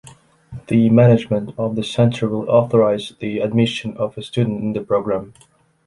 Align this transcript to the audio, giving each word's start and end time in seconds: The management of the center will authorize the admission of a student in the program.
The 0.65 0.89
management 0.89 1.53
of 1.59 1.75
the 1.75 1.83
center 1.83 2.27
will 2.27 2.49
authorize 2.49 3.13
the 3.19 3.37
admission 3.37 3.95
of 3.97 4.17
a 4.17 4.23
student 4.23 4.59
in 4.59 4.73
the 4.73 4.81
program. 4.81 5.35